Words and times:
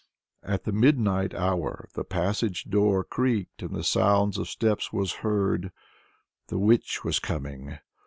At 0.41 0.63
the 0.63 0.71
midnight 0.71 1.35
hour 1.35 1.87
the 1.93 2.03
passage 2.03 2.63
door 2.63 3.03
creaked 3.03 3.61
and 3.61 3.75
the 3.75 3.83
sound 3.83 4.35
of 4.39 4.49
steps 4.49 4.91
was 4.91 5.17
heard; 5.21 5.71
the 6.47 6.57
witch 6.57 7.03
was 7.03 7.19
coming! 7.19 7.77